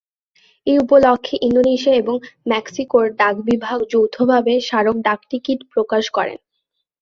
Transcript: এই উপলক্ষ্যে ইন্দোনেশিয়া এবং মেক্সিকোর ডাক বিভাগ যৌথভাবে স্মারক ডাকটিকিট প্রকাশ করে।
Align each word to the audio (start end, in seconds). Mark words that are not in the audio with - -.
এই 0.67 0.77
উপলক্ষ্যে 0.79 1.35
ইন্দোনেশিয়া 1.47 1.95
এবং 1.95 2.15
মেক্সিকোর 2.51 3.05
ডাক 3.19 3.35
বিভাগ 3.47 3.77
যৌথভাবে 3.91 4.53
স্মারক 4.67 4.97
ডাকটিকিট 5.07 5.59
প্রকাশ 5.73 6.03
করে। 6.17 6.33